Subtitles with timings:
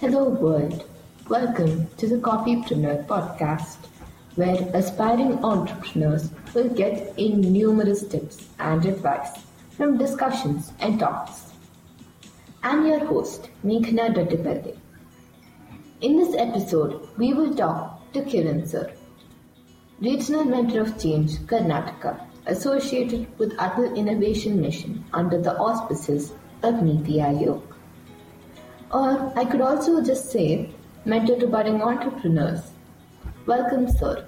[0.00, 0.84] Hello, world.
[1.28, 3.78] Welcome to the Coffeepreneur podcast,
[4.36, 9.32] where aspiring entrepreneurs will get in numerous tips and advice
[9.70, 11.52] from discussions and talks.
[12.62, 14.76] I'm your host, Meghana Doddipalle.
[16.00, 18.92] In this episode, we will talk to Kiran sir,
[20.00, 27.14] Regional Mentor of Change, Karnataka, associated with Atal Innovation Mission under the auspices of Niti
[27.14, 27.67] Aayog.
[28.90, 30.70] Or I could also just say,
[31.04, 32.72] mentor to budding entrepreneurs.
[33.46, 34.26] Welcome, sir.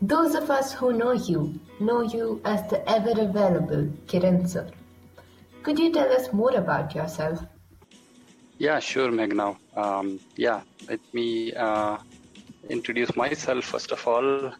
[0.00, 4.68] Those of us who know you know you as the ever available Kiran sir.
[5.62, 7.40] Could you tell us more about yourself?
[8.58, 9.56] Yeah, sure, Meghna.
[9.76, 11.98] Um, yeah, let me uh,
[12.68, 14.52] introduce myself first of all.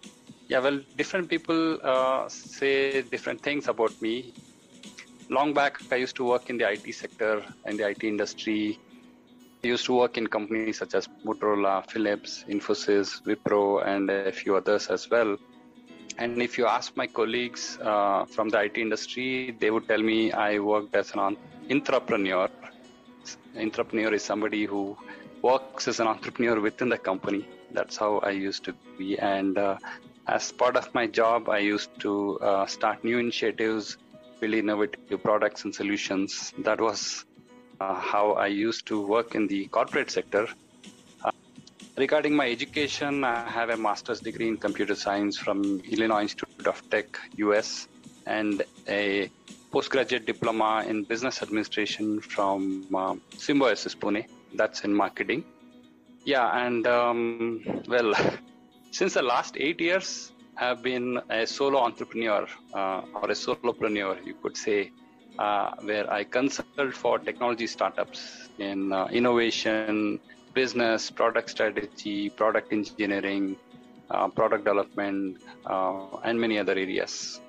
[0.48, 4.34] Yeah, well, different people uh, say different things about me.
[5.28, 8.78] Long back, I used to work in the IT sector, in the IT industry.
[9.64, 14.54] I used to work in companies such as Motorola, Philips, Infosys, Wipro, and a few
[14.54, 15.36] others as well.
[16.18, 20.30] And if you ask my colleagues uh, from the IT industry, they would tell me
[20.30, 21.36] I worked as an
[21.68, 22.48] intrapreneur.
[23.56, 24.96] Intrapreneur is somebody who
[25.42, 27.48] works as an entrepreneur within the company.
[27.72, 29.18] That's how I used to be.
[29.18, 29.76] And uh,
[30.28, 33.98] as part of my job, I used to uh, start new initiatives,
[34.40, 36.52] build innovative products and solutions.
[36.58, 37.24] That was
[37.80, 40.48] uh, how I used to work in the corporate sector.
[41.24, 41.30] Uh,
[41.96, 46.88] regarding my education, I have a master's degree in computer science from Illinois Institute of
[46.90, 47.88] Tech, US,
[48.26, 49.30] and a
[49.70, 54.26] postgraduate diploma in business administration from uh, Symbiosis Pune.
[54.54, 55.44] That's in marketing.
[56.24, 58.14] Yeah, and um, well,
[58.90, 64.34] since the last eight years, I've been a solo entrepreneur uh, or a solopreneur, you
[64.42, 64.90] could say,
[65.38, 70.18] uh, where I consult for technology startups in uh, innovation,
[70.54, 73.56] business, product strategy, product engineering,
[74.10, 77.40] uh, product development, uh, and many other areas.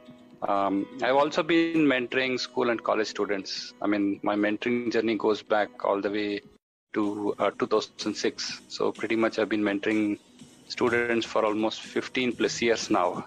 [0.41, 3.73] Um, I've also been mentoring school and college students.
[3.81, 6.41] I mean, my mentoring journey goes back all the way
[6.93, 8.61] to uh, 2006.
[8.67, 10.19] So pretty much I've been mentoring
[10.67, 13.25] students for almost 15 plus years now.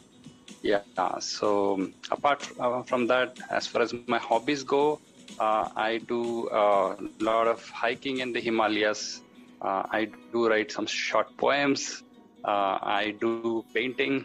[0.62, 0.82] Yeah.
[1.20, 5.00] So apart uh, from that, as far as my hobbies go,
[5.38, 9.22] uh, I do a uh, lot of hiking in the Himalayas.
[9.62, 12.02] Uh, I do write some short poems.
[12.44, 14.24] Uh, I do painting,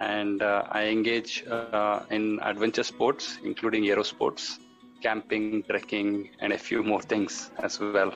[0.00, 1.44] and I engage
[2.10, 4.58] in adventure sports, including aero sports,
[5.02, 8.12] camping, trekking, and a few more things as well.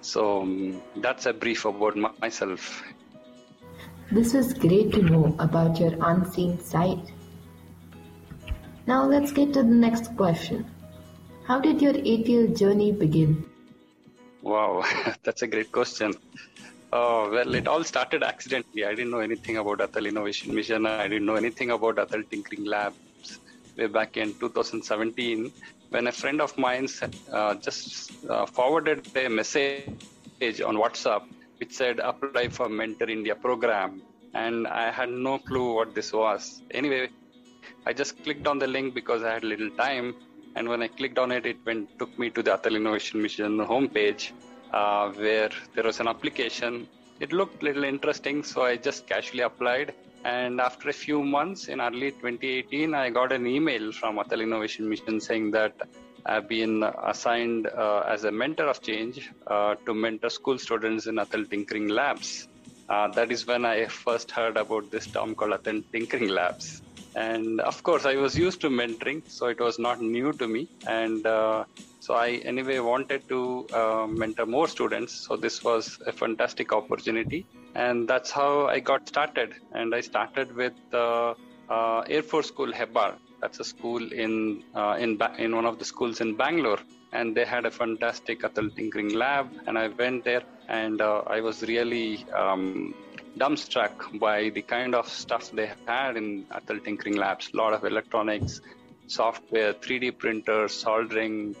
[0.00, 2.82] So um, that's a brief about myself.
[4.12, 7.10] This was great to know about your unseen side.
[8.86, 10.70] Now let's get to the next question.
[11.46, 13.44] How did your ATL journey begin?
[14.42, 14.84] Wow,
[15.22, 16.12] that's a great question.
[16.92, 18.84] Oh, well, it all started accidentally.
[18.84, 20.86] I didn't know anything about Atal Innovation Mission.
[20.86, 23.40] I didn't know anything about Atal Tinkering Labs
[23.76, 25.50] way back in 2017
[25.90, 26.88] when a friend of mine
[27.32, 31.24] uh, just uh, forwarded a message on WhatsApp
[31.58, 34.02] which said apply for Mentor India program.
[34.34, 36.62] And I had no clue what this was.
[36.70, 37.08] Anyway,
[37.86, 40.14] I just clicked on the link because I had little time.
[40.56, 43.58] And when I clicked on it, it went took me to the Atal Innovation Mission
[43.58, 44.32] homepage
[44.72, 46.88] uh, where there was an application.
[47.20, 49.94] It looked little interesting, so I just casually applied.
[50.24, 54.88] And after a few months in early 2018, I got an email from Atal Innovation
[54.88, 55.74] Mission saying that
[56.26, 61.16] I've been assigned uh, as a mentor of change uh, to mentor school students in
[61.16, 62.48] Atal Tinkering Labs.
[62.88, 66.80] Uh, that is when I first heard about this term called Atal Tinkering Labs.
[67.14, 70.68] And of course, I was used to mentoring, so it was not new to me.
[70.86, 71.64] And uh,
[72.00, 75.12] so I, anyway, wanted to uh, mentor more students.
[75.12, 77.46] So this was a fantastic opportunity.
[77.74, 79.54] And that's how I got started.
[79.72, 81.34] And I started with uh,
[82.08, 83.14] Air Force School Hebbal
[83.44, 84.32] that's a school in
[84.80, 86.82] uh, in ba- in one of the schools in Bangalore,
[87.12, 89.46] and they had a fantastic Atal tinkering lab.
[89.66, 90.44] And I went there,
[90.80, 92.94] and uh, I was really um,
[93.42, 93.96] dumbstruck
[94.26, 97.50] by the kind of stuff they had in Atal tinkering labs.
[97.52, 98.62] A lot of electronics,
[99.18, 101.54] software, 3D printers, soldering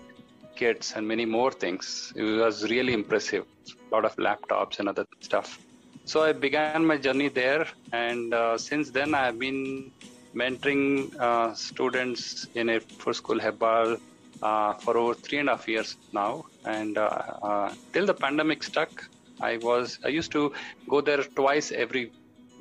[0.56, 2.12] kits, and many more things.
[2.16, 3.44] It was really impressive.
[3.90, 5.58] A lot of laptops and other stuff.
[6.06, 9.92] So I began my journey there, and uh, since then I have been
[10.34, 14.00] mentoring uh, students in Air Force School Hebbal
[14.42, 16.44] uh, for over three and a half years now.
[16.64, 17.08] And uh,
[17.42, 19.08] uh, till the pandemic stuck,
[19.40, 20.52] I was I used to
[20.88, 22.12] go there twice every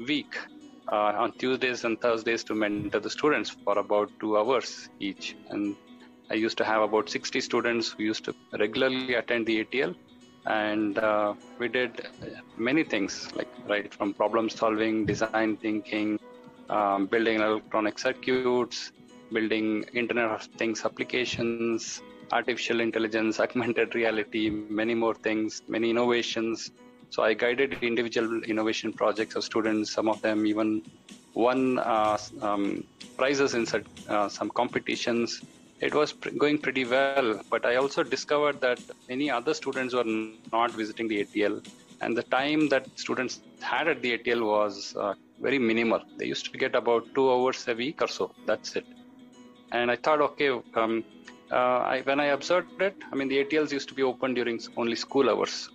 [0.08, 0.38] week
[0.92, 5.36] uh, on Tuesdays and Thursdays to mentor the students for about two hours each.
[5.50, 5.76] And
[6.30, 9.96] I used to have about 60 students who used to regularly attend the ATL.
[10.46, 12.08] and uh, we did
[12.58, 16.19] many things like right from problem solving design thinking
[16.69, 18.92] um, building electronic circuits
[19.31, 22.01] building internet of things applications
[22.31, 26.71] artificial intelligence augmented reality many more things many innovations
[27.10, 30.81] so i guided individual innovation projects of students some of them even
[31.33, 32.83] won uh, um,
[33.18, 33.66] prizes in
[34.09, 35.42] uh, some competitions
[35.88, 36.13] it was
[36.44, 37.42] going pretty well.
[37.50, 40.06] But I also discovered that many other students were
[40.51, 41.66] not visiting the ATL,
[42.04, 45.14] and the time that students had at the ATL was uh,
[45.46, 46.02] very minimal.
[46.18, 48.32] They used to get about two hours a week or so.
[48.46, 48.86] That's it.
[49.72, 51.04] And I thought, okay, um,
[51.52, 54.60] uh, I, when I observed it, I mean, the ATLs used to be open during
[54.78, 55.70] only school hours.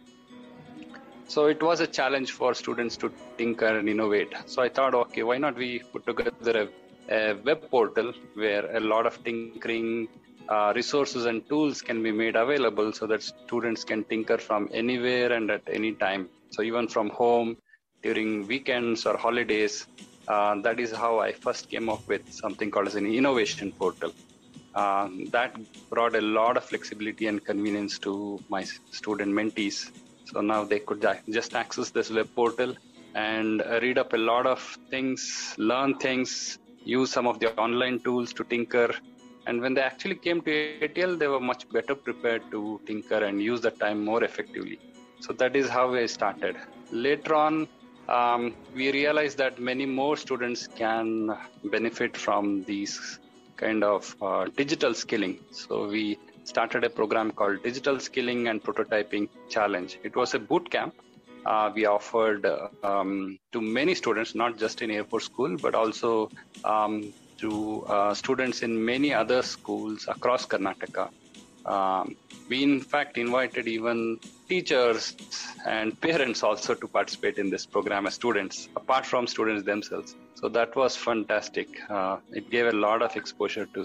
[1.26, 4.32] So it was a challenge for students to tinker and innovate.
[4.46, 6.68] So I thought, okay, why not we put together a
[7.10, 10.08] a web portal where a lot of tinkering
[10.48, 15.32] uh, resources and tools can be made available so that students can tinker from anywhere
[15.32, 16.28] and at any time.
[16.50, 17.56] So even from home
[18.02, 19.86] during weekends or holidays,
[20.26, 24.12] uh, that is how I first came up with something called as an innovation portal.
[24.74, 25.56] Um, that
[25.90, 29.90] brought a lot of flexibility and convenience to my student mentees.
[30.26, 32.74] So now they could just access this web portal
[33.14, 34.60] and read up a lot of
[34.90, 38.94] things, learn things, use some of the online tools to tinker.
[39.48, 40.50] And when they actually came to
[40.88, 44.78] ATL, they were much better prepared to tinker and use the time more effectively.
[45.20, 46.56] So that is how I started.
[46.92, 47.66] Later on,
[48.08, 53.18] um, we realized that many more students can benefit from these
[53.56, 55.38] kind of uh, digital skilling.
[55.50, 59.98] So we started a program called Digital Skilling and Prototyping Challenge.
[60.04, 60.94] It was a boot camp
[61.48, 62.46] uh, we offered
[62.82, 66.30] um, to many students, not just in Air Force School, but also
[66.64, 71.10] um, to uh, students in many other schools across Karnataka.
[71.66, 72.16] Um,
[72.48, 74.18] we, in fact, invited even
[74.48, 75.14] teachers
[75.66, 80.14] and parents also to participate in this program as students, apart from students themselves.
[80.34, 81.68] So that was fantastic.
[81.90, 83.84] Uh, it gave a lot of exposure to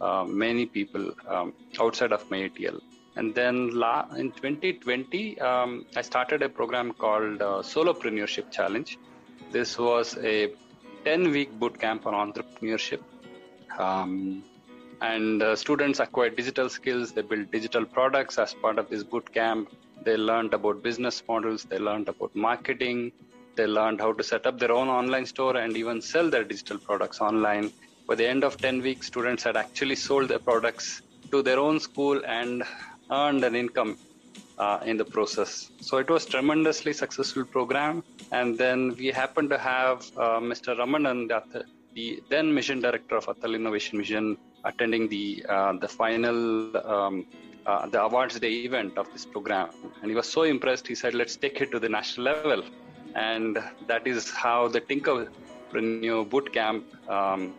[0.00, 2.80] uh, many people um, outside of my ATL.
[3.16, 8.98] And then la- in 2020, um, I started a program called uh, Solopreneurship Challenge.
[9.52, 10.52] This was a
[11.06, 13.00] 10 week boot camp on entrepreneurship.
[13.78, 14.42] Um,
[15.00, 19.32] and uh, students acquired digital skills, they built digital products as part of this boot
[19.32, 19.68] camp.
[20.02, 23.12] They learned about business models, they learned about marketing,
[23.54, 26.78] they learned how to set up their own online store and even sell their digital
[26.78, 27.70] products online.
[28.08, 31.78] By the end of 10 weeks, students had actually sold their products to their own
[31.78, 32.64] school and
[33.12, 33.96] earned an income
[34.58, 35.70] uh, in the process.
[35.80, 38.02] So it was tremendously successful program.
[38.32, 40.76] And then we happened to have uh, Mr.
[40.76, 41.64] Ramanan, the,
[41.94, 46.38] the, then mission director of Atal Innovation Mission, attending the uh, the final
[46.94, 47.26] um,
[47.66, 49.68] uh, the awards day event of this program,
[50.00, 50.86] and he was so impressed.
[50.86, 52.62] He said, "Let's take it to the national level,"
[53.14, 57.54] and that is how the Tinkerpreneur Boot Camp um,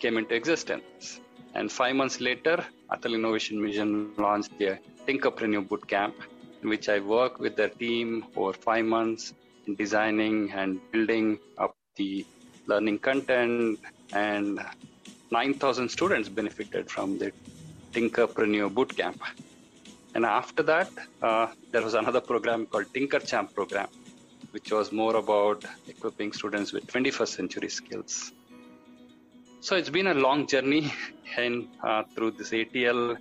[0.00, 1.20] came into existence.
[1.54, 4.78] And five months later, Atal Innovation Mission launched the
[5.08, 6.14] Tinkerpreneur Bootcamp,
[6.62, 9.32] in which I work with their team over five months
[9.66, 12.26] in designing and building up the
[12.66, 13.78] learning content.
[14.12, 14.60] And
[15.30, 17.32] 9,000 students benefited from the
[17.92, 19.20] Tinkerpreneur Bootcamp.
[20.14, 20.90] And after that,
[21.22, 23.88] uh, there was another program called Tinker Champ program,
[24.50, 28.32] which was more about equipping students with 21st century skills.
[29.60, 30.92] So it's been a long journey
[31.38, 33.16] in, uh, through this ATL.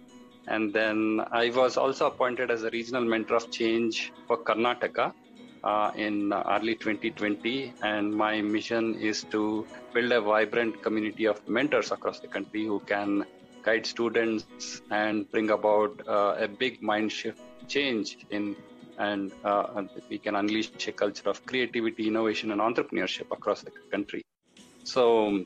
[0.47, 5.13] And then I was also appointed as a regional mentor of change for Karnataka
[5.63, 7.73] uh, in early 2020.
[7.83, 12.79] And my mission is to build a vibrant community of mentors across the country who
[12.81, 13.25] can
[13.63, 18.55] guide students and bring about uh, a big mind shift change in
[18.99, 24.25] and uh, we can unleash a culture of creativity, innovation, and entrepreneurship across the country.
[24.83, 25.45] So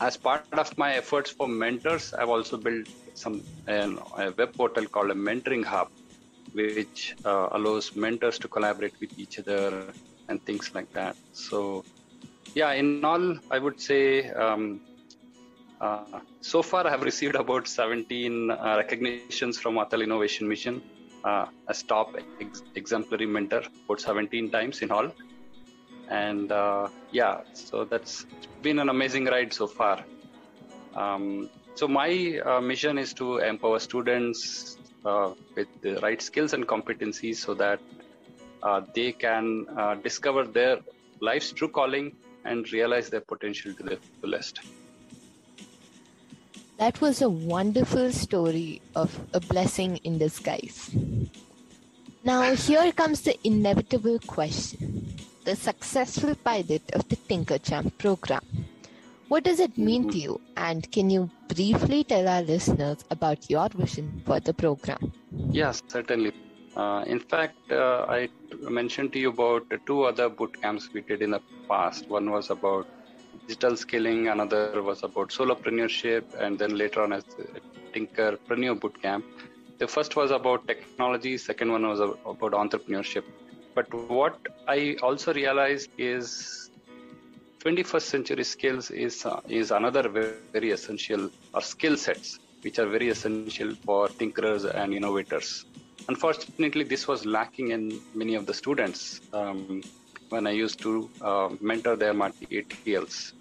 [0.00, 2.86] as part of my efforts for mentors, I've also built
[3.22, 3.36] some
[3.68, 5.88] a web portal called a mentoring hub,
[6.52, 9.92] which uh, allows mentors to collaborate with each other
[10.28, 11.16] and things like that.
[11.32, 11.84] So,
[12.54, 14.80] yeah, in all, I would say um,
[15.80, 20.82] uh, so far I have received about 17 uh, recognitions from Atal Innovation Mission
[21.24, 25.10] uh, as top ex- exemplary mentor, about 17 times in all
[26.08, 28.26] and uh, yeah so that's
[28.62, 30.04] been an amazing ride so far
[30.94, 36.66] um, so my uh, mission is to empower students uh, with the right skills and
[36.66, 37.78] competencies so that
[38.62, 40.78] uh, they can uh, discover their
[41.20, 42.16] life's true calling
[42.46, 44.60] and realize their potential to the fullest.
[46.78, 50.90] That was a wonderful story of a blessing in disguise.
[52.24, 55.14] Now, here comes the inevitable question.
[55.44, 58.42] The successful pilot of the Tinker Champ program.
[59.28, 60.10] What does it mean mm-hmm.
[60.10, 60.40] to you?
[60.56, 65.12] And can you briefly tell our listeners about your vision for the program?
[65.50, 66.32] Yes, certainly.
[66.76, 68.28] Uh, in fact, uh, I
[68.60, 72.08] mentioned to you about two other boot camps we did in the past.
[72.08, 72.86] One was about
[73.48, 77.24] digital skilling, another was about solopreneurship, and then later on as
[77.94, 79.24] Tinkerpreneur boot camp.
[79.78, 83.24] The first was about technology, second one was about entrepreneurship.
[83.74, 86.65] But what I also realized is
[87.66, 92.86] 21st century skills is uh, is another very, very essential or skill sets which are
[92.86, 95.48] very essential for thinkers and innovators.
[96.08, 99.82] Unfortunately, this was lacking in many of the students um,
[100.28, 103.32] when I used to uh, mentor them at ATLs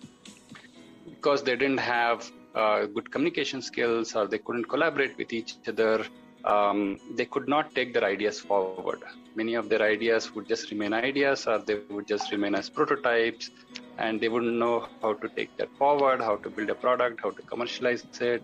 [1.11, 6.03] because they didn't have uh, good communication skills or they couldn't collaborate with each other.
[6.45, 9.03] Um, they could not take their ideas forward.
[9.35, 13.51] Many of their ideas would just remain ideas or they would just remain as prototypes
[13.97, 17.31] and they wouldn't know how to take that forward, how to build a product, how
[17.31, 18.43] to commercialize it.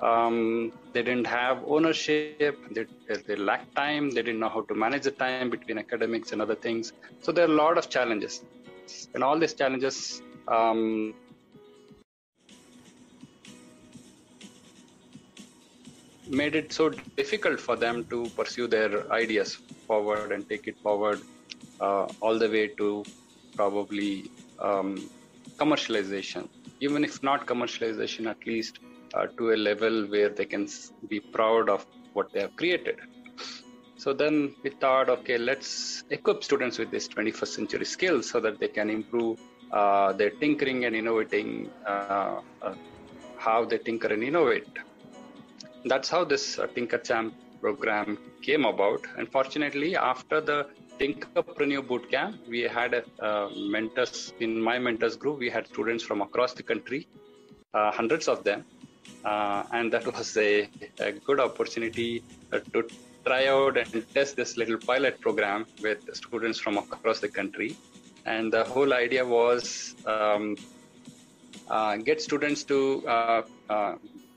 [0.00, 2.56] Um, they didn't have ownership.
[2.70, 2.86] They,
[3.26, 4.10] they lacked time.
[4.10, 6.92] They didn't know how to manage the time between academics and other things.
[7.20, 8.44] So there are a lot of challenges,
[9.14, 10.22] and all these challenges.
[10.46, 11.14] Um,
[16.30, 19.54] made it so difficult for them to pursue their ideas
[19.86, 21.20] forward and take it forward
[21.80, 23.04] uh, all the way to
[23.56, 25.08] probably um,
[25.56, 26.48] commercialization,
[26.80, 28.78] even if not commercialization, at least
[29.14, 30.68] uh, to a level where they can
[31.08, 32.98] be proud of what they have created.
[33.96, 38.60] So then we thought, okay, let's equip students with these 21st century skills so that
[38.60, 39.40] they can improve
[39.72, 42.74] uh, their tinkering and innovating, uh, uh
[43.36, 44.68] how they tinker and innovate.
[45.88, 46.66] That's how this uh,
[47.62, 49.06] program came about.
[49.16, 50.66] Unfortunately, after the
[50.98, 55.38] Tinkerpreneur Bootcamp, we had uh, mentors in my mentors group.
[55.38, 57.08] We had students from across the country,
[57.72, 58.64] uh, hundreds of them,
[59.24, 60.68] uh, and that was a,
[60.98, 62.86] a good opportunity uh, to
[63.24, 67.76] try out and test this little pilot program with students from across the country.
[68.26, 70.56] And the whole idea was um,
[71.70, 72.78] uh, get students to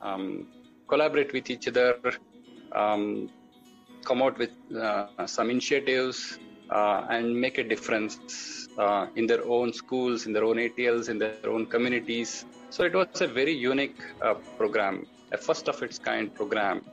[0.01, 0.47] um,
[0.91, 1.95] collaborate with each other,
[2.81, 3.29] um,
[4.07, 4.53] come out with
[5.35, 6.39] some initiatives
[6.71, 11.17] uh, and make a difference uh, in their own schools, in their own ATLs, in
[11.19, 12.45] their own communities.
[12.69, 16.85] So it was a very unique uh, program, a first of its kind program.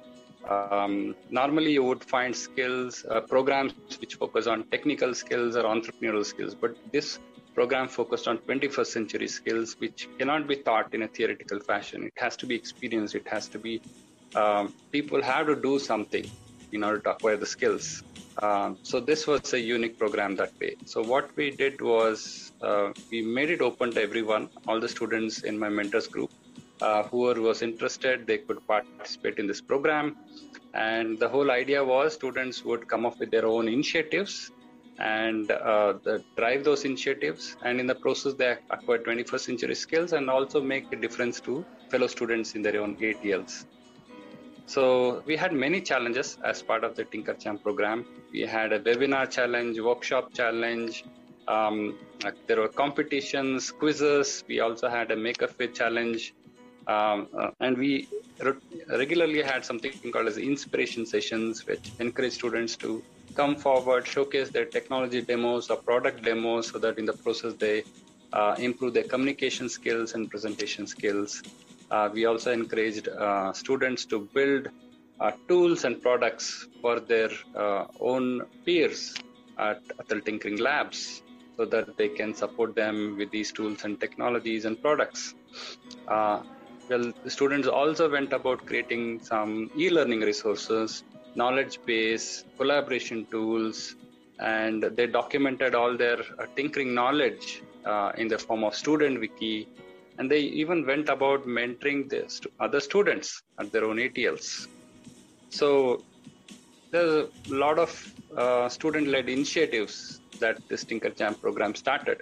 [0.49, 6.25] Um, normally, you would find skills uh, programs which focus on technical skills or entrepreneurial
[6.25, 7.19] skills, but this
[7.59, 12.05] program focused on 21st century skills, which cannot be taught in a theoretical fashion.
[12.11, 13.17] It has to be experienced.
[13.21, 13.73] It has to be
[14.41, 14.65] um,
[14.97, 16.27] people have to do something
[16.77, 17.87] in order to acquire the skills.
[18.47, 20.73] Um, so this was a unique program that way.
[20.93, 25.43] So what we did was uh, we made it open to everyone, all the students
[25.43, 26.31] in my mentors group.
[26.81, 30.17] Uh, whoever was interested, they could participate in this program.
[30.75, 34.53] And the whole idea was students would come up with their own initiatives
[34.99, 35.95] and uh,
[36.37, 37.57] drive those initiatives.
[37.63, 41.65] And in the process, they acquire 21st century skills and also make a difference to
[41.89, 43.65] fellow students in their own ATLs.
[44.67, 48.05] So we had many challenges as part of the Tinker Champ program.
[48.33, 51.05] We had a webinar challenge, workshop challenge.
[51.47, 51.99] Um,
[52.47, 54.45] there were competitions, quizzes.
[54.47, 56.35] We also had a Maker Faire challenge.
[56.87, 58.09] Um, uh, and we
[58.41, 63.03] re- regularly had something called as inspiration sessions, which encourage students to
[63.35, 67.85] come forward, showcase their technology demos or product demos so that in the process they
[68.33, 71.43] uh, improve their communication skills and presentation skills.
[71.91, 74.69] Uh, we also encouraged uh, students to build
[75.21, 79.15] uh, tools and products for their uh, own peers
[79.59, 81.23] at Atal Tinkering Labs
[81.57, 85.35] so that they can support them with these tools and technologies and products.
[86.07, 86.43] Uh,
[86.89, 91.03] well, the students also went about creating some e-learning resources,
[91.41, 93.97] knowledge base, collaboration tools,
[94.41, 97.63] and they documented all their uh, tinkering knowledge
[98.23, 99.67] in the form of student wiki
[100.19, 104.67] and they even went about mentoring the st- other students at their own ATLs.
[105.51, 105.69] So
[106.91, 107.91] there's a lot of
[108.37, 112.21] uh, student-led initiatives that this Tinker Champ program started.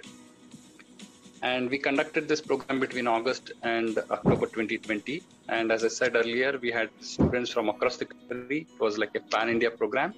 [1.41, 5.23] And we conducted this program between August and October 2020.
[5.49, 8.67] And as I said earlier, we had students from across the country.
[8.73, 10.13] It was like a pan-India program.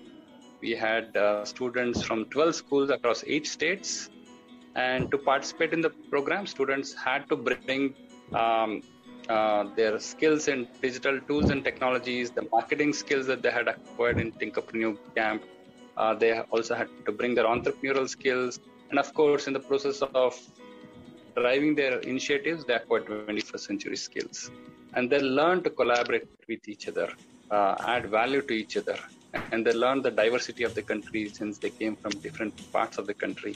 [0.61, 4.09] We had uh, students from 12 schools across eight states
[4.75, 7.95] and to participate in the program, students had to bring
[8.33, 8.81] um,
[9.27, 14.19] uh, their skills in digital tools and technologies, the marketing skills that they had acquired
[14.19, 15.43] in Tinkerpreneur Camp,
[15.99, 18.59] Uh, they also had to bring their entrepreneurial skills,
[18.89, 20.33] and of course, in the process of
[21.35, 24.51] driving their initiatives, they acquired 21st century skills,
[24.95, 27.09] and they learned to collaborate with each other,
[27.51, 28.97] uh, add value to each other,
[29.51, 33.07] and they learned the diversity of the country since they came from different parts of
[33.07, 33.55] the country.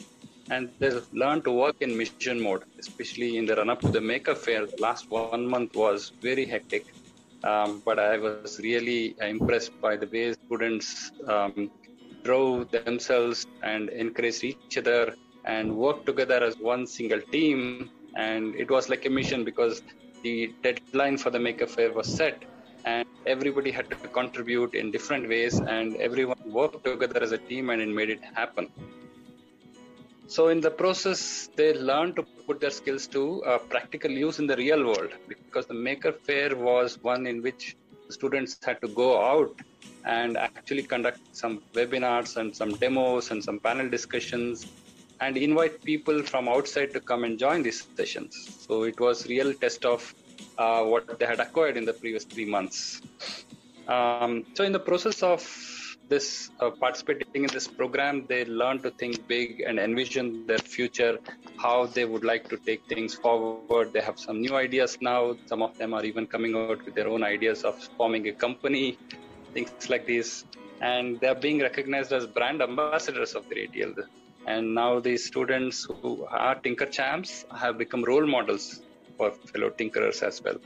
[0.49, 4.01] And they learned to work in mission mode, especially in the run up to the
[4.01, 4.65] Maker Faire.
[4.65, 6.85] The last one month was very hectic,
[7.43, 11.71] um, but I was really impressed by the way students um,
[12.23, 17.89] drove themselves and encouraged each other and worked together as one single team.
[18.15, 19.81] And it was like a mission because
[20.23, 22.43] the deadline for the Maker Faire was set
[22.85, 27.69] and everybody had to contribute in different ways and everyone worked together as a team
[27.69, 28.69] and it made it happen
[30.27, 34.47] so in the process, they learned to put their skills to uh, practical use in
[34.47, 37.75] the real world because the Maker Faire was one in which
[38.09, 39.53] students had to go out
[40.05, 44.65] and actually conduct some webinars and some demos and some panel discussions
[45.21, 48.65] and invite people from outside to come and join these sessions.
[48.67, 50.13] So it was real test of
[50.57, 53.01] uh, what they had acquired in the previous three months.
[53.87, 55.41] Um, so in the process of
[56.09, 61.17] this uh, participating in this program, they learn to think big and envision their future,
[61.57, 63.93] how they would like to take things forward.
[63.93, 65.35] They have some new ideas now.
[65.45, 68.97] Some of them are even coming out with their own ideas of forming a company,
[69.53, 70.45] things like this.
[70.81, 74.05] And they're being recognized as brand ambassadors of the ATL.
[74.45, 78.81] And now these students who are Tinker Champs have become role models
[79.17, 80.57] for fellow tinkerers as well.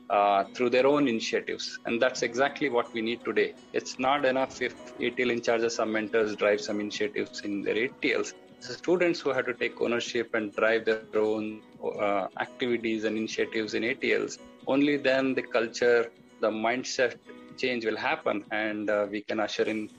[0.09, 1.79] uh, through their own initiatives.
[1.85, 3.53] And that's exactly what we need today.
[3.73, 7.75] It's not enough if ATL in charge of some mentors drive some initiatives in their
[7.75, 8.33] ATLs.
[8.57, 13.17] It's the students who have to take ownership and drive their own uh, activities and
[13.17, 14.37] initiatives in ATLs.
[14.67, 16.05] Only then the culture,
[16.41, 17.15] the mindset
[17.57, 19.89] change will happen, and uh, we can usher in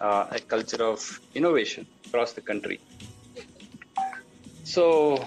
[0.00, 2.80] uh, a culture of innovation across the country.
[4.64, 5.24] So,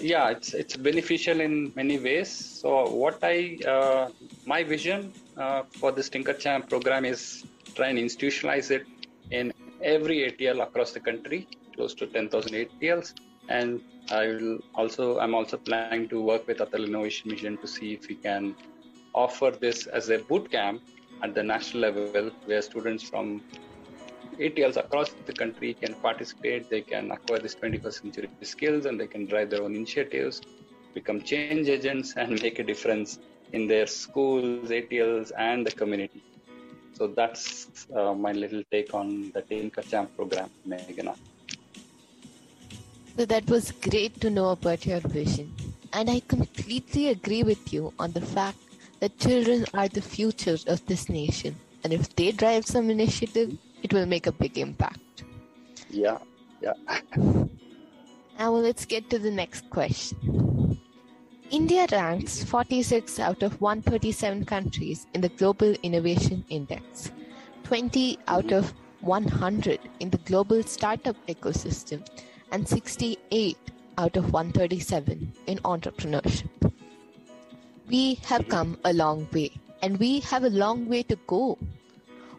[0.00, 4.08] yeah it's it's beneficial in many ways so what i uh,
[4.46, 8.86] my vision uh, for this tinker champ program is try and institutionalize it
[9.30, 13.12] in every atl across the country close to 10000 atls
[13.48, 17.92] and i will also i'm also planning to work with atal innovation mission to see
[17.92, 18.54] if we can
[19.14, 20.80] offer this as a boot camp
[21.22, 23.42] at the national level where students from
[24.38, 29.06] ATLs across the country can participate, they can acquire this 21st century skills, and they
[29.06, 30.40] can drive their own initiatives,
[30.94, 33.18] become change agents, and make a difference
[33.52, 36.22] in their schools, ATLs, and the community.
[36.94, 41.16] So that's uh, my little take on the Tinker Champ program, Meghana.
[43.16, 45.54] So that was great to know about your vision.
[45.92, 48.56] And I completely agree with you on the fact
[49.00, 51.56] that children are the future of this nation.
[51.84, 55.24] And if they drive some initiative, it will make a big impact.
[55.90, 56.18] Yeah,
[56.60, 56.74] yeah.
[58.38, 60.78] now let's get to the next question.
[61.50, 67.12] India ranks 46 out of 137 countries in the Global Innovation Index,
[67.64, 72.06] 20 out of 100 in the global startup ecosystem,
[72.52, 73.58] and 68
[73.98, 76.72] out of 137 in entrepreneurship.
[77.88, 79.50] We have come a long way,
[79.82, 81.58] and we have a long way to go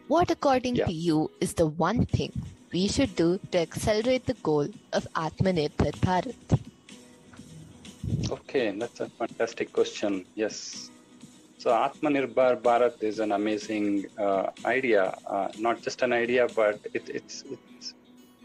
[0.08, 0.86] what, according yeah.
[0.86, 2.32] to you, is the one thing
[2.72, 6.60] we should do to accelerate the goal of Atmanirbhar Bharat?
[8.30, 10.26] Okay, that's a fantastic question.
[10.34, 10.90] Yes.
[11.58, 15.16] So Atmanirbhar Bharat is an amazing uh, idea.
[15.26, 17.94] Uh, not just an idea, but it, it's it's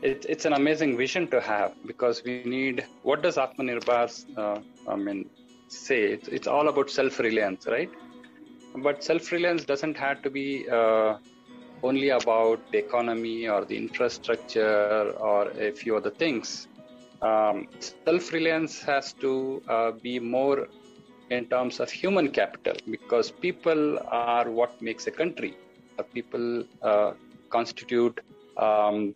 [0.01, 2.85] it, it's an amazing vision to have because we need.
[3.03, 4.37] What does Atmanirbhar?
[4.37, 5.29] Uh, I mean,
[5.67, 7.91] say it's, it's all about self-reliance, right?
[8.77, 11.17] But self-reliance doesn't have to be uh,
[11.83, 16.67] only about the economy or the infrastructure or a few other things.
[17.21, 20.67] Um, Self reliance has to uh, be more
[21.29, 25.55] in terms of human capital because people are what makes a country.
[25.97, 27.11] Uh, people uh,
[27.49, 28.19] constitute
[28.57, 29.15] um,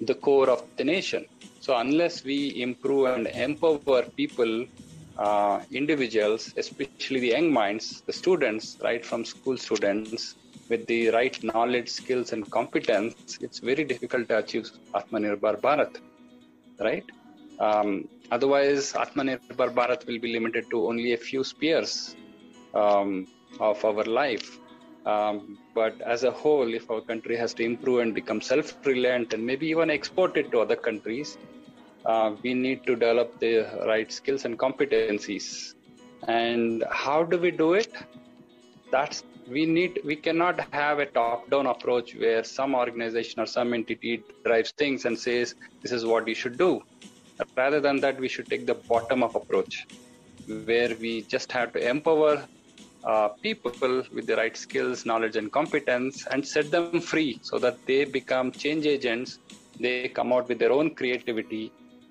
[0.00, 1.26] the core of the nation.
[1.60, 4.66] So, unless we improve and empower people,
[5.18, 10.34] uh, individuals, especially the young minds, the students, right from school students,
[10.68, 15.96] with the right knowledge, skills, and competence, it's very difficult to achieve Atmanirbhar Bharat,
[16.80, 17.04] right?
[17.58, 22.16] Um, otherwise, Atmanirbhar Bharat will be limited to only a few spheres
[22.74, 23.26] um,
[23.60, 24.58] of our life.
[25.06, 29.44] Um, but as a whole, if our country has to improve and become self-reliant and
[29.44, 31.36] maybe even export it to other countries,
[32.06, 35.74] uh, we need to develop the right skills and competencies.
[36.26, 37.92] And how do we do it?
[38.94, 39.22] That's
[39.54, 44.12] we need we cannot have a top-down approach where some organization or some entity
[44.44, 46.70] drives things and says this is what you should do.
[47.56, 49.74] Rather than that, we should take the bottom-up approach,
[50.68, 52.34] where we just have to empower
[53.12, 57.76] uh, people with the right skills, knowledge, and competence and set them free so that
[57.88, 59.38] they become change agents.
[59.80, 61.64] They come out with their own creativity,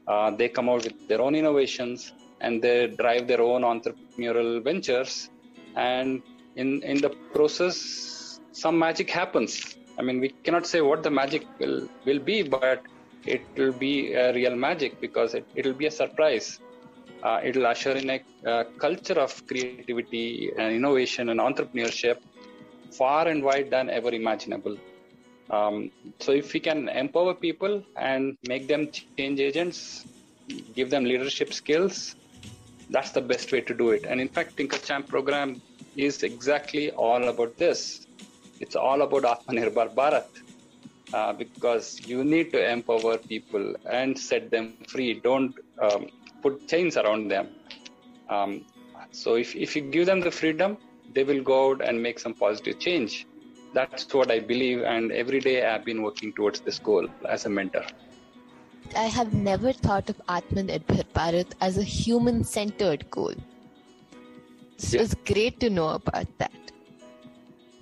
[0.07, 5.29] uh, they come out with their own innovations, and they drive their own entrepreneurial ventures.
[5.75, 6.21] And
[6.55, 9.75] in, in the process, some magic happens.
[9.97, 12.83] I mean, we cannot say what the magic will, will be, but
[13.25, 16.59] it will be a real magic because it, it'll be a surprise
[17.23, 22.17] uh, it'll usher in a uh, culture of creativity and innovation and entrepreneurship
[22.91, 24.75] far and wide than ever imaginable.
[25.49, 30.05] Um, so if we can empower people and make them change agents,
[30.75, 32.15] give them leadership skills,
[32.89, 34.03] that's the best way to do it.
[34.05, 35.61] And in fact, Tinker Champ program
[35.95, 38.07] is exactly all about this.
[38.59, 40.25] It's all about Atmanirbhar Bharat.
[41.13, 45.19] Uh, because you need to empower people and set them free.
[45.19, 46.07] Don't um,
[46.41, 47.49] put chains around them.
[48.29, 48.65] Um,
[49.11, 50.75] so if, if you give them the freedom,
[51.13, 53.27] they will go out and make some positive change.
[53.75, 57.49] That's what I believe, and every day I've been working towards this goal as a
[57.49, 57.85] mentor.
[58.95, 63.35] I have never thought of Atmanirbhar Bharat as a human centered goal.
[64.77, 65.03] So yeah.
[65.03, 66.51] it's great to know about that.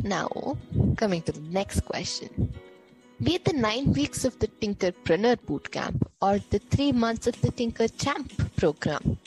[0.04, 0.58] Now,
[0.98, 2.52] coming to the next question.
[3.22, 7.52] Be it the nine weeks of the Tinkerpreneur Bootcamp or the three months of the
[7.52, 9.18] Tinker Champ program,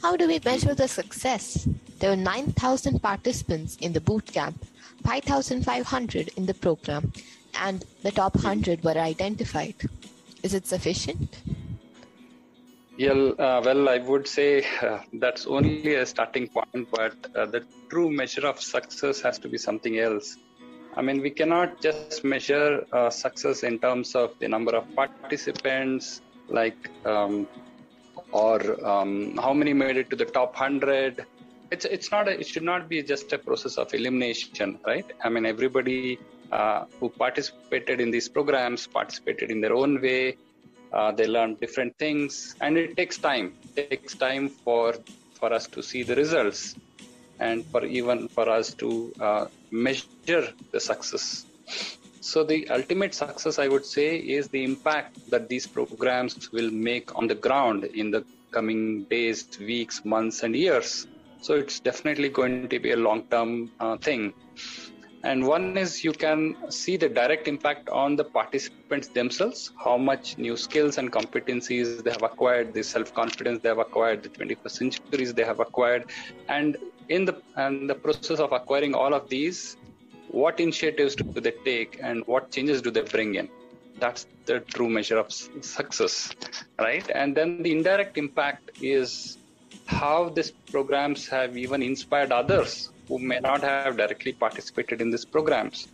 [0.00, 1.68] how do we measure the success?
[1.98, 4.54] There were 9,000 participants in the bootcamp,
[5.04, 7.12] 5,500 in the program,
[7.60, 9.74] and the top 100 were identified.
[10.42, 11.36] Is it sufficient?
[12.98, 17.64] Yeah, uh, well, I would say uh, that's only a starting point, but uh, the
[17.88, 20.36] true measure of success has to be something else.
[20.94, 26.20] I mean, we cannot just measure uh, success in terms of the number of participants,
[26.48, 27.48] like, um,
[28.30, 31.24] or um, how many made it to the top 100.
[31.70, 35.10] It's, it's not a, it should not be just a process of elimination, right?
[35.24, 36.18] I mean, everybody
[36.52, 40.36] uh, who participated in these programs participated in their own way.
[40.92, 43.54] Uh, they learn different things, and it takes time.
[43.76, 44.94] It takes time for
[45.40, 46.76] for us to see the results
[47.40, 50.26] and for even for us to uh, measure
[50.72, 51.46] the success.
[52.20, 57.14] So the ultimate success, I would say, is the impact that these programs will make
[57.16, 61.06] on the ground in the coming days, weeks, months, and years.
[61.40, 64.32] So it's definitely going to be a long-term uh, thing.
[65.24, 70.36] And one is you can see the direct impact on the participants themselves, how much
[70.36, 75.32] new skills and competencies they have acquired, the self-confidence they have acquired, the 21st centuries
[75.32, 76.10] they have acquired,
[76.48, 76.76] and
[77.08, 79.76] in the and the process of acquiring all of these,
[80.30, 83.48] what initiatives do they take and what changes do they bring in?
[84.00, 86.34] That's the true measure of success,
[86.80, 87.08] right?
[87.14, 89.38] And then the indirect impact is
[89.86, 95.26] how these programs have even inspired others who may not have directly participated in these
[95.26, 95.88] programs,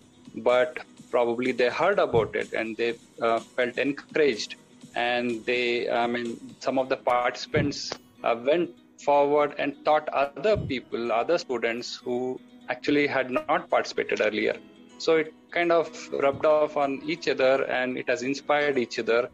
[0.48, 0.78] but
[1.11, 4.54] probably they heard about it and they uh, felt encouraged.
[4.94, 6.28] And they, I mean,
[6.61, 13.09] some of the participants uh, went forward and taught other people, other students who actually
[13.09, 14.57] had not participated earlier.
[14.98, 19.28] So it kind of rubbed off on each other and it has inspired each other.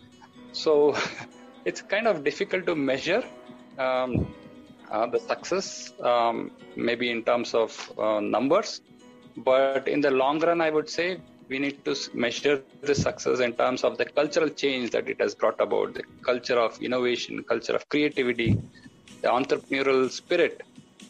[0.53, 0.97] So
[1.67, 3.23] it's kind of difficult to measure
[3.79, 4.34] um,
[5.03, 8.81] the success, um, maybe in terms of uh, numbers.
[9.37, 13.53] But in the long run, I would say we need to measure the success in
[13.55, 17.75] terms of the cultural change that it has brought about, the culture of innovation, culture
[17.75, 18.59] of creativity,
[19.23, 20.63] the entrepreneurial spirit,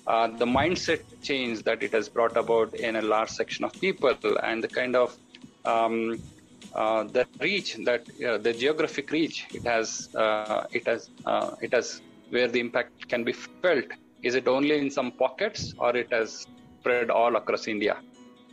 [0.06, 4.16] uh, the mindset change that it has brought about in a large section of people,
[4.42, 5.16] and the kind of
[5.64, 6.18] um,
[6.74, 11.72] uh, the reach that uh, the geographic reach it has uh, it has uh, it
[11.72, 13.84] has where the impact can be felt.
[14.22, 16.46] Is it only in some pockets, or it has
[16.80, 17.98] spread all across India?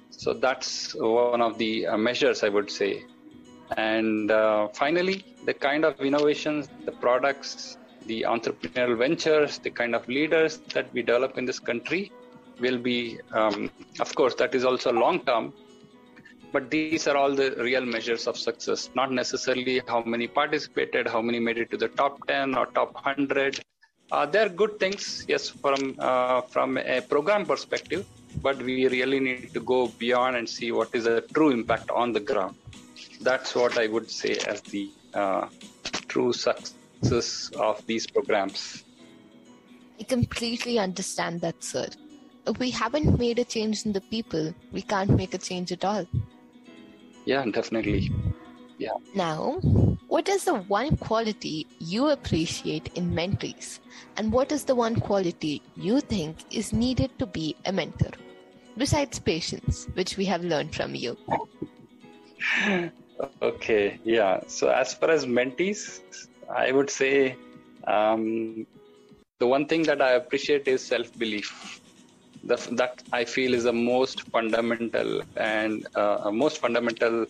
[0.10, 3.06] So that's one of the uh, measures I would say.
[3.78, 4.30] And
[4.74, 10.92] finally, the kind of innovations, the products, the entrepreneurial ventures, the kind of leaders that
[10.94, 12.12] we develop in this country
[12.60, 15.54] will be, um, of course, that is also long term,
[16.52, 21.22] but these are all the real measures of success, not necessarily how many participated, how
[21.22, 23.60] many made it to the top 10 or top 100.
[24.12, 28.06] Uh, they're good things, yes, from uh, from a program perspective,
[28.42, 32.12] but we really need to go beyond and see what is the true impact on
[32.12, 32.56] the ground.
[33.22, 35.48] That's what I would say as the uh,
[36.10, 38.84] true success of these programs.
[39.98, 41.88] I completely understand that, sir.
[42.48, 45.86] If we haven't made a change in the people, we can't make a change at
[45.86, 46.06] all.
[47.26, 48.12] Yeah, definitely.
[48.78, 48.94] Yeah.
[49.14, 49.60] Now,
[50.08, 53.80] what is the one quality you appreciate in mentees?
[54.18, 58.12] And what is the one quality you think is needed to be a mentor?
[58.78, 61.18] Besides patience, which we have learned from you.
[63.42, 64.40] okay, yeah.
[64.48, 66.02] So, as far as mentees,
[66.50, 67.36] I would say
[67.86, 68.66] um,
[69.40, 71.81] the one thing that I appreciate is self belief
[72.44, 77.26] the, that I feel is the most fundamental and uh, most fundamental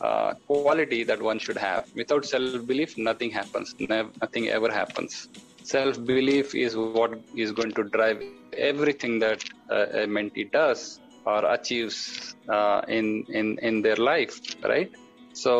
[0.00, 1.84] uh, quality that one should have.
[1.94, 3.74] Without self belief, nothing happens.
[3.78, 5.28] nothing ever happens.
[5.62, 8.20] Self belief is what is going to drive
[8.56, 14.90] everything that uh, a mentee does or achieves uh, in in in their life, right?
[15.32, 15.54] So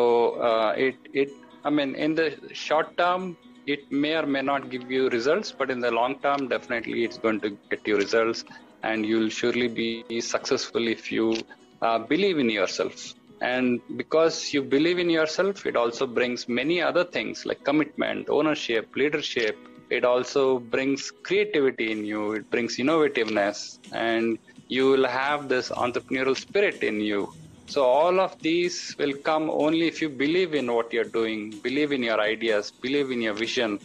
[0.49, 1.29] uh, it it
[1.63, 5.71] I mean in the short term it may or may not give you results, but
[5.71, 8.43] in the long term, definitely it's going to get you results
[8.83, 11.35] and you'll surely be successful if you
[11.81, 13.13] uh, believe in yourself.
[13.41, 18.95] And because you believe in yourself it also brings many other things like commitment ownership
[18.95, 19.57] leadership.
[19.89, 22.33] It also brings creativity in you.
[22.33, 27.33] It brings innovativeness and you will have this entrepreneurial spirit in you.
[27.67, 31.91] So all of these will come only if you believe in what you're doing believe
[31.91, 33.79] in your ideas believe in your vision.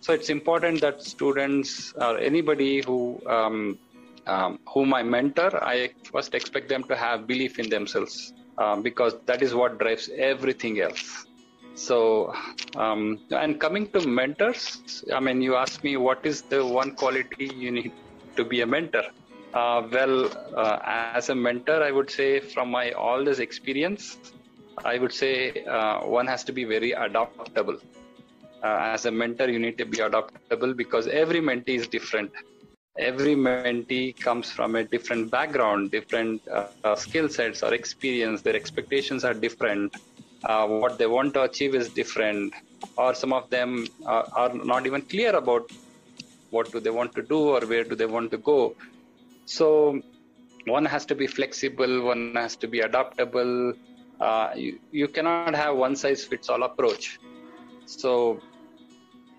[0.00, 3.78] So it's important that students or anybody who um,
[4.26, 9.14] um, whom I mentor, I first expect them to have belief in themselves um, because
[9.26, 11.26] that is what drives everything else.
[11.74, 12.32] So,
[12.76, 17.46] um, and coming to mentors, I mean, you asked me what is the one quality
[17.54, 17.92] you need
[18.36, 19.04] to be a mentor.
[19.54, 24.18] Uh, well, uh, as a mentor, I would say from my all this experience,
[24.84, 27.78] I would say uh, one has to be very adaptable.
[28.62, 32.30] Uh, as a mentor, you need to be adaptable because every mentee is different
[32.98, 38.42] every mentee comes from a different background, different uh, uh, skill sets or experience.
[38.42, 39.94] Their expectations are different.
[40.44, 42.52] Uh, what they want to achieve is different,
[42.96, 45.70] or some of them are, are, not even clear about
[46.50, 48.74] what do they want to do or where do they want to go.
[49.46, 50.00] So
[50.66, 52.02] one has to be flexible.
[52.02, 53.72] One has to be adaptable.
[54.20, 57.18] Uh, you, you cannot have one size fits all approach.
[57.86, 58.40] So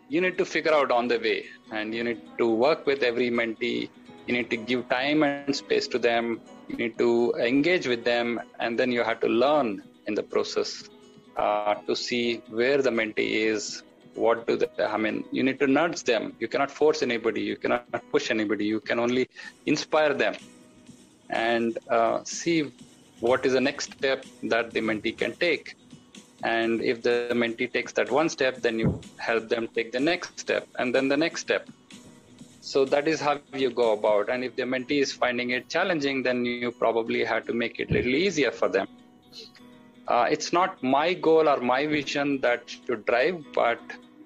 [0.10, 3.30] you need to figure out on the way and you need to work with every
[3.30, 3.90] mentee.
[4.28, 6.42] You need to give time and space to them.
[6.68, 10.90] You need to engage with them and then you have to learn in the process
[11.38, 13.84] uh, to see where the mentee is
[14.16, 16.34] what do they i mean you need to nudge them.
[16.40, 17.42] You cannot force anybody.
[17.42, 18.66] You cannot push anybody.
[18.66, 19.28] You can only
[19.66, 20.36] inspire them
[21.30, 22.72] and uh, see
[23.20, 25.76] what is the next step that the mentee can take
[26.44, 30.40] and if the mentee takes that one step, then you help them take the next
[30.40, 31.70] step and then the next step.
[32.60, 34.30] So that is how you go about.
[34.30, 37.90] And if the mentee is finding it challenging, then you probably have to make it
[37.90, 38.88] a little easier for them.
[40.08, 43.80] Uh, it's not my goal or my vision that should drive, but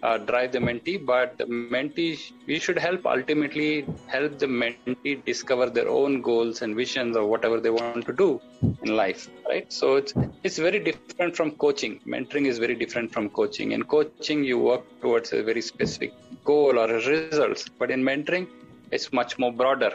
[0.04, 5.70] uh, drive the mentee, but the mentee, we should help ultimately help the mentee discover
[5.70, 8.42] their own goals and visions or whatever they want to do
[8.84, 9.72] in life, right?
[9.72, 12.00] So it's it's very different from coaching.
[12.06, 13.72] Mentoring is very different from coaching.
[13.72, 18.48] In coaching, you work towards a very specific goal or results, but in mentoring,
[18.92, 19.94] it's much more broader.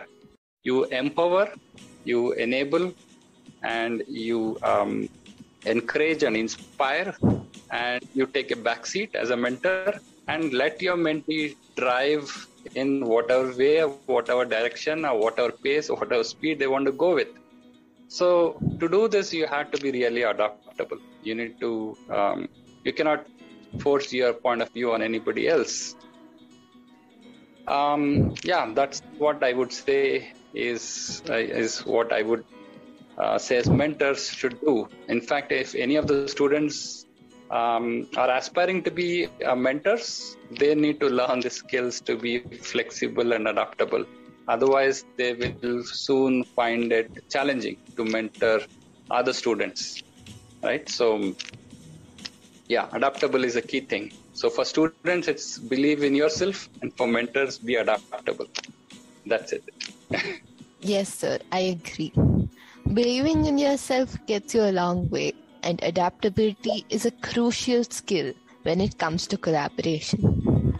[0.64, 1.52] You empower,
[2.04, 2.92] you enable,
[3.62, 5.08] and you um,
[5.66, 7.14] encourage and inspire
[7.70, 9.94] and you take a back seat as a mentor
[10.28, 12.30] and let your mentee drive
[12.74, 17.14] in whatever way whatever direction or whatever pace or whatever speed they want to go
[17.14, 17.28] with.
[18.08, 20.98] So to do this you have to be really adaptable.
[21.22, 22.48] You need to um,
[22.84, 23.26] you cannot
[23.78, 25.96] force your point of view on anybody else.
[27.66, 32.44] Um, yeah that's what i would say is uh, is what i would
[33.18, 34.88] uh, says mentors should do.
[35.08, 37.06] In fact, if any of the students
[37.50, 42.40] um, are aspiring to be uh, mentors, they need to learn the skills to be
[42.40, 44.04] flexible and adaptable.
[44.48, 48.60] Otherwise, they will soon find it challenging to mentor
[49.10, 50.02] other students.
[50.62, 50.88] Right?
[50.88, 51.34] So,
[52.68, 54.12] yeah, adaptable is a key thing.
[54.32, 58.46] So, for students, it's believe in yourself, and for mentors, be adaptable.
[59.26, 59.64] That's it.
[60.80, 62.12] yes, sir, I agree.
[62.94, 68.82] Believing in yourself gets you a long way, and adaptability is a crucial skill when
[68.82, 70.78] it comes to collaboration.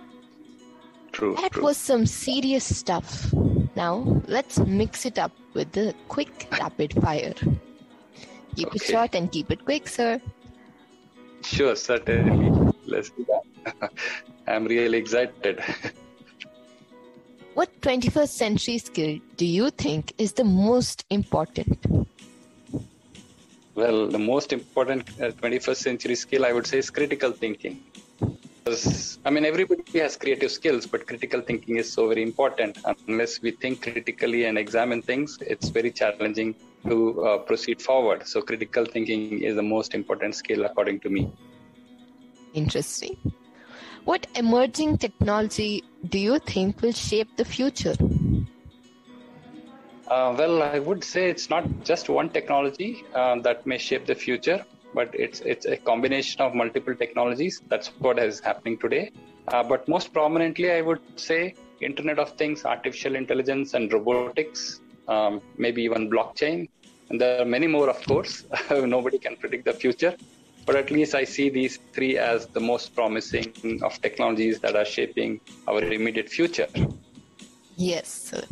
[1.13, 1.35] True.
[1.41, 1.63] That true.
[1.63, 3.33] was some serious stuff.
[3.77, 7.35] Now, let's mix it up with the quick rapid fire.
[8.57, 10.21] Keep it short and keep it quick, sir.
[11.43, 12.73] Sure, certainly.
[12.87, 13.91] Let's do that.
[14.47, 15.65] I'm really excited.
[17.55, 21.79] What 21st century skill do you think is the most important?
[23.75, 27.83] Well, the most important uh, 21st century skill I would say is critical thinking.
[28.65, 32.79] Because, I mean, everybody has creative skills, but critical thinking is so very important.
[33.07, 36.55] Unless we think critically and examine things, it's very challenging
[36.89, 38.27] to uh, proceed forward.
[38.27, 41.31] So, critical thinking is the most important skill, according to me.
[42.55, 43.17] Interesting.
[44.05, 47.95] What emerging technology do you think will shape the future?
[50.09, 54.17] Uh, well, I would say it's not just one technology uh, that may shape the
[54.17, 57.63] future, but it's it's a combination of multiple technologies.
[57.69, 59.13] That's what is happening today.
[59.47, 65.41] Uh, but most prominently, I would say Internet of Things, artificial intelligence, and robotics, um,
[65.57, 66.69] maybe even blockchain.
[67.09, 68.45] And there are many more, of course.
[68.71, 70.17] Nobody can predict the future,
[70.65, 74.85] but at least I see these three as the most promising of technologies that are
[74.85, 76.69] shaping our immediate future.
[77.77, 78.43] Yes, sir.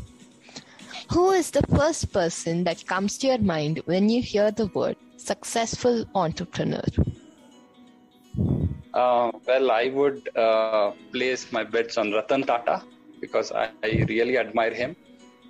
[1.12, 4.96] Who is the first person that comes to your mind when you hear the word
[5.16, 6.84] successful entrepreneur?
[8.94, 12.82] Uh, well, I would uh, place my bets on Ratan Tata
[13.20, 14.96] because I, I really admire him.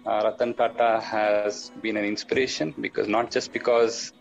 [0.05, 4.13] Uh, Ratan Tata has been an inspiration because not just because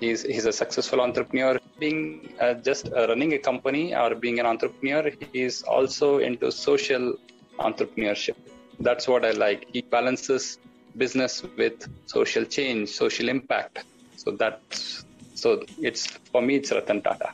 [0.00, 4.46] he's he's a successful entrepreneur, being uh, just uh, running a company or being an
[4.46, 7.14] entrepreneur, he's also into social
[7.58, 8.36] entrepreneurship.
[8.80, 9.66] That's what I like.
[9.72, 10.58] He balances
[10.96, 13.84] business with social change, social impact.
[14.16, 17.30] So that's so it's for me it's Ratan Tata.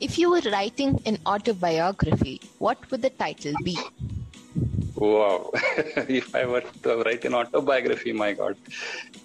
[0.00, 3.76] If you were writing an autobiography, what would the title be?
[4.94, 5.50] Wow.
[6.20, 8.56] if I were to write an autobiography, my God.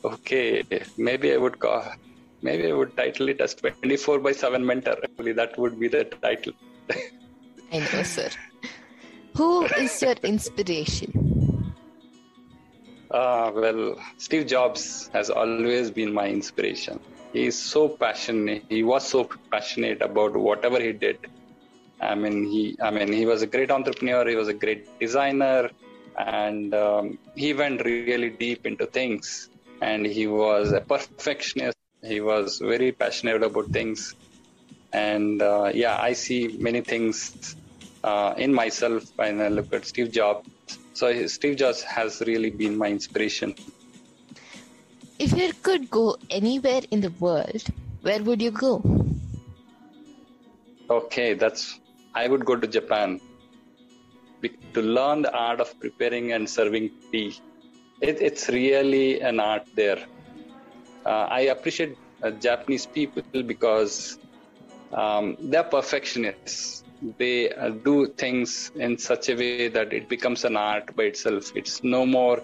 [0.03, 0.63] Okay,
[0.97, 1.83] maybe I would call,
[2.43, 4.97] maybe I would title it as 24 by 7 mentor.
[5.03, 6.53] Actually, that would be the title.
[7.71, 8.29] I know, sir.
[9.35, 11.73] Who is your inspiration?
[13.09, 16.99] Uh, well, Steve Jobs has always been my inspiration.
[17.31, 18.63] He is so passionate.
[18.69, 21.17] He was so passionate about whatever he did.
[21.99, 22.77] I mean, he.
[22.79, 24.27] I mean, he was a great entrepreneur.
[24.27, 25.71] He was a great designer,
[26.17, 29.49] and um, he went really deep into things.
[29.81, 31.77] And he was a perfectionist.
[32.03, 34.15] He was very passionate about things.
[34.91, 37.55] And uh, yeah, I see many things
[38.03, 40.49] uh, in myself when I look at Steve Jobs.
[40.93, 43.55] So Steve Jobs has really been my inspiration.
[45.17, 47.63] If you could go anywhere in the world,
[48.01, 48.83] where would you go?
[50.89, 51.79] Okay, that's.
[52.13, 53.21] I would go to Japan
[54.73, 57.39] to learn the art of preparing and serving tea.
[58.01, 59.99] It, it's really an art there.
[61.05, 64.17] Uh, I appreciate uh, Japanese people because
[64.91, 66.83] um, they're perfectionists.
[67.19, 71.51] They uh, do things in such a way that it becomes an art by itself.
[71.55, 72.41] It's no more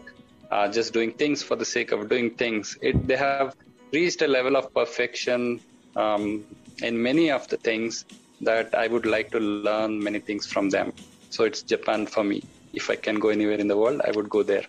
[0.52, 2.78] uh, just doing things for the sake of doing things.
[2.82, 3.54] It, they have
[3.93, 5.62] reached a level of perfection
[5.95, 6.45] um,
[6.82, 8.06] in many of the things
[8.41, 10.80] that I would like to learn many things from them.
[11.15, 12.43] So it's Japan for me.
[12.74, 14.65] If I can go anywhere in the world, I would go there.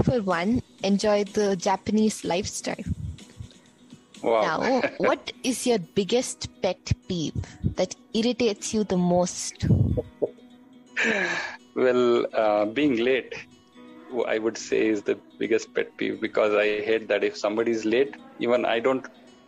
[0.00, 2.84] For one, enjoy the Japanese lifestyle.
[4.22, 4.40] Wow.
[4.40, 7.34] Now, what is your biggest pet peeve
[7.76, 9.66] that irritates you the most?
[11.74, 13.34] well, uh, being late,
[14.26, 17.84] I would say, is the biggest pet peeve because I hate that if somebody is
[17.84, 19.06] late, even I don't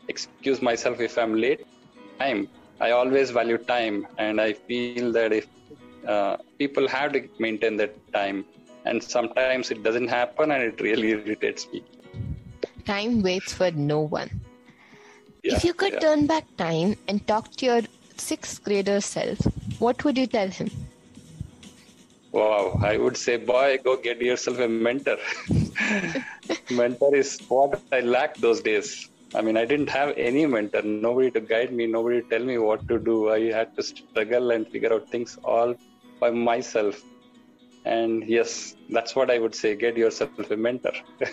[0.08, 1.66] excuse myself if I'm late.
[2.18, 2.48] Time.
[2.80, 5.46] I always value time, and I feel that if
[6.06, 8.44] uh, people have to maintain that time,
[8.84, 11.82] and sometimes it doesn't happen, and it really irritates me.
[12.84, 14.30] Time waits for no one.
[15.42, 16.00] Yeah, if you could yeah.
[16.00, 17.82] turn back time and talk to your
[18.16, 19.38] sixth grader self,
[19.78, 20.70] what would you tell him?
[22.32, 25.18] Wow, I would say, boy, go get yourself a mentor.
[26.70, 29.08] mentor is what I lacked those days.
[29.34, 32.58] I mean, I didn't have any mentor, nobody to guide me, nobody to tell me
[32.58, 33.30] what to do.
[33.30, 35.76] I had to struggle and figure out things all
[36.20, 37.02] by myself.
[37.84, 40.92] And yes, that's what I would say get yourself a mentor.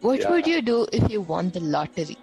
[0.00, 0.30] What Yeah.
[0.30, 2.16] would you do if you won the lottery?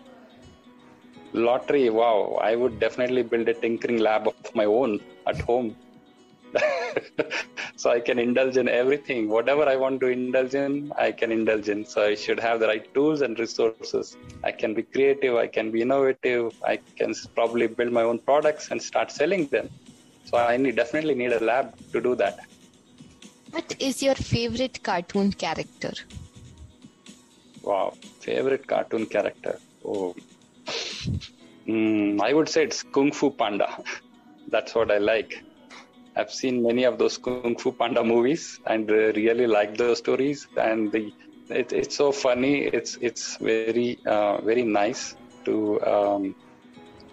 [1.33, 5.75] Lottery, wow, I would definitely build a tinkering lab of my own at home.
[7.75, 9.29] so I can indulge in everything.
[9.29, 11.85] Whatever I want to indulge in, I can indulge in.
[11.85, 14.17] So I should have the right tools and resources.
[14.43, 18.69] I can be creative, I can be innovative, I can probably build my own products
[18.71, 19.69] and start selling them.
[20.25, 22.39] So I need, definitely need a lab to do that.
[23.52, 25.93] What is your favorite cartoon character?
[27.64, 29.60] Wow, favorite cartoon character.
[29.86, 30.16] Oh,
[31.68, 33.84] mm, I would say it's Kung Fu Panda.
[34.50, 35.43] That's what I like.
[36.16, 40.48] I've seen many of those Kung Fu Panda movies and uh, really like those stories.
[40.58, 41.14] And the,
[41.50, 42.66] it, it's so funny.
[42.66, 46.36] It's it's very uh, very nice to um,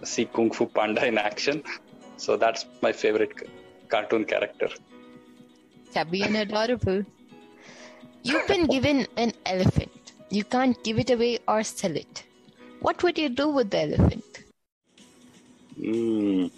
[0.03, 1.63] see Kung Fu Panda in action.
[2.17, 3.33] So that's my favorite
[3.89, 4.69] cartoon character.
[5.95, 7.05] Chubby and adorable.
[8.25, 10.13] You've been given an elephant.
[10.29, 12.25] You can't give it away or sell it.
[12.81, 14.25] What would you do with the elephant?
[15.81, 16.51] Mm,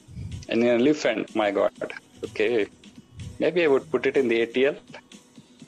[0.49, 1.72] an elephant, my God.
[2.24, 2.68] Okay.
[3.39, 4.78] Maybe I would put it in the ATL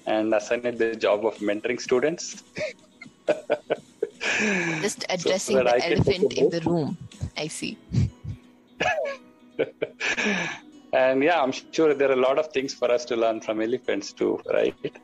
[0.07, 2.43] and assign it the job of mentoring students.
[4.81, 6.97] Just addressing so the elephant in the room.
[7.37, 7.77] I see.
[10.99, 13.61] and yeah, I'm sure there are a lot of things for us to learn from
[13.61, 14.97] elephants too, right?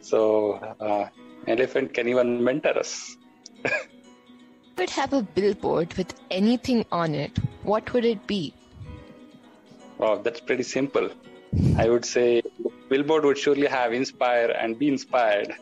[0.00, 0.20] So,
[0.88, 1.08] uh,
[1.46, 3.16] elephant can even mentor us.
[4.76, 8.54] could have a billboard with anything on it, what would it be?
[9.98, 11.10] Wow, that's pretty simple.
[11.76, 12.42] I would say
[12.88, 15.52] Billboard would surely have inspire and be inspired.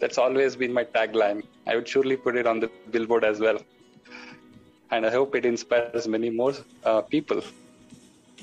[0.00, 1.42] That's always been my tagline.
[1.66, 3.58] I would surely put it on the billboard as well.
[4.90, 6.54] And I hope it inspires many more
[6.84, 7.42] uh, people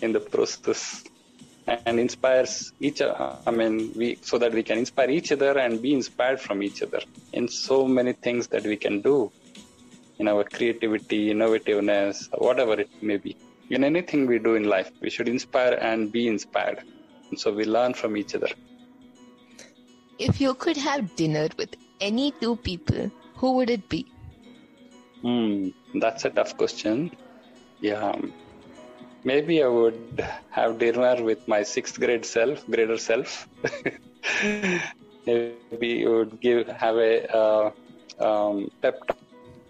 [0.01, 1.03] in the process
[1.67, 5.81] and inspires each uh, i mean we so that we can inspire each other and
[5.81, 7.01] be inspired from each other
[7.33, 9.17] in so many things that we can do
[10.19, 13.35] in our creativity innovativeness whatever it may be
[13.69, 16.83] in anything we do in life, we should inspire and be inspired.
[17.29, 18.49] And so we learn from each other.
[20.17, 24.11] If you could have dinner with any two people, who would it be?
[25.21, 25.69] Hmm,
[25.99, 27.11] that's a tough question.
[27.79, 28.13] Yeah,
[29.23, 33.47] maybe I would have dinner with my sixth grade self, grader self.
[35.25, 37.71] maybe you would give have a uh,
[38.19, 38.99] um, pep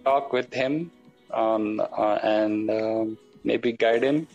[0.05, 0.91] talk with him
[1.31, 2.69] on uh, and.
[2.69, 4.27] Um, maybe guide him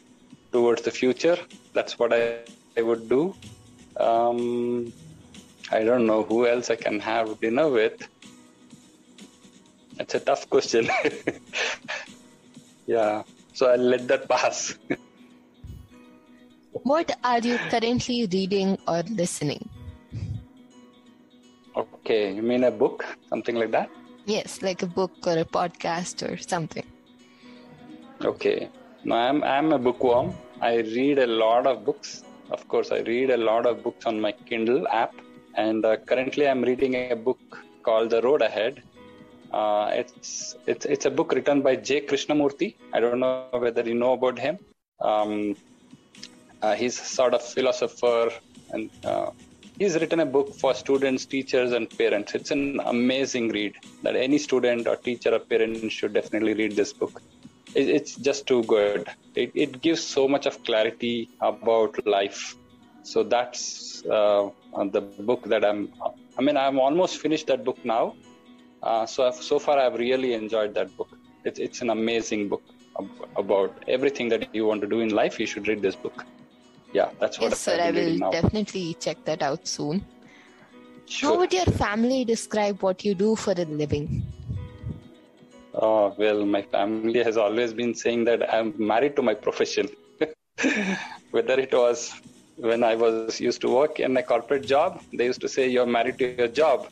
[0.53, 1.39] towards the future.
[1.73, 2.41] That's what I,
[2.77, 3.35] I would do.
[3.99, 4.93] Um,
[5.71, 7.97] I don't know who else I can have dinner with.
[9.99, 10.89] It's a tough question.
[12.87, 13.23] yeah,
[13.55, 14.77] so I'll let that pass.
[16.91, 19.69] what are you currently reading or listening?
[21.77, 23.05] Okay, you mean a book?
[23.31, 23.91] Something like that?
[24.27, 26.87] Yes, like a book or a podcast or something.
[28.23, 28.69] Okay.
[29.05, 30.35] No, I'm I'm a bookworm.
[30.61, 32.25] I read a lot of books.
[32.51, 35.13] Of course, I read a lot of books on my Kindle app,
[35.57, 38.83] and uh, currently I'm reading a book called The Road Ahead.
[39.59, 42.01] Uh, it's it's it's a book written by J.
[42.09, 42.69] Krishnamurti.
[42.93, 43.35] I don't know
[43.65, 44.59] whether you know about him.
[45.11, 45.33] Um,
[46.63, 48.23] uh, he's sort of philosopher,
[48.73, 49.31] and uh,
[49.79, 52.35] he's written a book for students, teachers, and parents.
[52.39, 56.93] It's an amazing read that any student or teacher or parent should definitely read this
[57.03, 57.23] book
[57.75, 59.09] it's just too good.
[59.35, 62.57] It, it gives so much of clarity about life.
[63.03, 64.51] So that's uh,
[64.93, 65.93] the book that I'm.
[66.39, 68.15] I mean, I'm almost finished that book now.
[68.85, 71.09] Uh, so I've, so far, I've really enjoyed that book.
[71.45, 72.63] It's it's an amazing book
[73.37, 75.41] about everything that you want to do in life.
[75.41, 76.25] You should read this book.
[76.93, 77.51] Yeah, that's what.
[77.51, 77.79] Yes, sir.
[77.81, 80.05] I will definitely check that out soon.
[81.07, 81.31] Sure.
[81.31, 84.23] How would your family describe what you do for a living?
[85.75, 89.89] Oh, well, my family has always been saying that I'm married to my profession.
[91.31, 92.15] Whether it was
[92.57, 95.87] when I was used to work in a corporate job, they used to say you're
[95.87, 96.89] married to your job.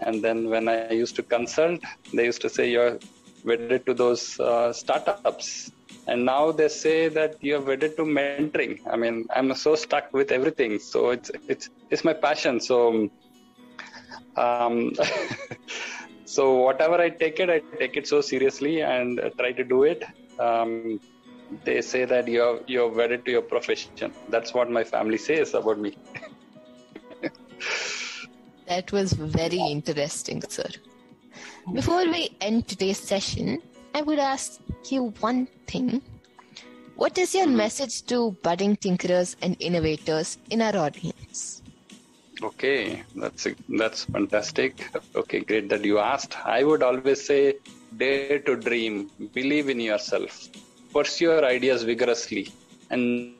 [0.00, 1.80] And then when I used to consult,
[2.12, 2.98] they used to say you're
[3.44, 5.70] wedded to those uh, startups.
[6.06, 8.80] And now they say that you're wedded to mentoring.
[8.90, 10.78] I mean, I'm so stuck with everything.
[10.78, 12.60] So it's it's it's my passion.
[12.60, 13.10] So
[14.36, 14.92] um,
[16.26, 20.02] so whatever i take it i take it so seriously and try to do it
[20.40, 21.00] um,
[21.64, 25.78] they say that you're you're wedded to your profession that's what my family says about
[25.78, 25.96] me
[28.76, 30.70] that was very interesting sir
[31.78, 33.58] before we end today's session
[33.98, 34.60] i would ask
[34.94, 35.90] you one thing
[37.02, 37.62] what is your mm-hmm.
[37.64, 38.18] message to
[38.48, 41.44] budding tinkerers and innovators in our audience
[42.42, 43.46] Okay, that's
[43.80, 44.72] that's fantastic.
[45.20, 46.34] Okay, great that you asked.
[46.56, 47.54] I would always say,
[47.96, 50.34] dare to dream, believe in yourself,
[50.92, 52.52] pursue your ideas vigorously,
[52.90, 53.32] and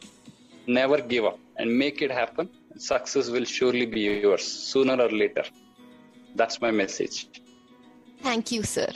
[0.66, 2.48] never give up, and make it happen.
[2.78, 5.44] Success will surely be yours sooner or later.
[6.34, 7.28] That's my message.
[8.22, 8.88] Thank you, sir.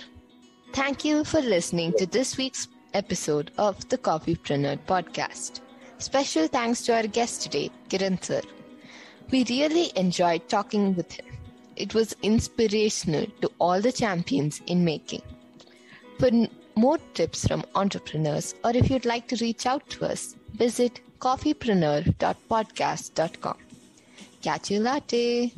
[0.73, 5.61] Thank you for listening to this week's episode of the Coffeepreneur podcast.
[5.99, 8.43] Special thanks to our guest today, Kiran sir.
[9.31, 11.27] We really enjoyed talking with him.
[11.77, 15.23] It was inspirational to all the champions in making.
[16.19, 16.31] For
[16.75, 23.57] more tips from entrepreneurs, or if you'd like to reach out to us, visit coffeepreneur.podcast.com.
[24.43, 25.53] Catch you later.